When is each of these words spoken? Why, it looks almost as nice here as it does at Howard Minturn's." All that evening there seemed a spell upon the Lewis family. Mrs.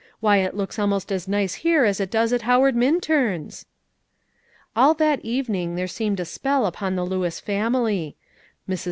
Why, 0.19 0.37
it 0.37 0.55
looks 0.55 0.79
almost 0.79 1.11
as 1.11 1.27
nice 1.27 1.53
here 1.53 1.85
as 1.85 1.99
it 1.99 2.09
does 2.09 2.33
at 2.33 2.41
Howard 2.41 2.75
Minturn's." 2.75 3.67
All 4.75 4.95
that 4.95 5.23
evening 5.23 5.75
there 5.75 5.87
seemed 5.87 6.19
a 6.19 6.25
spell 6.25 6.65
upon 6.65 6.95
the 6.95 7.05
Lewis 7.05 7.39
family. 7.39 8.15
Mrs. 8.67 8.79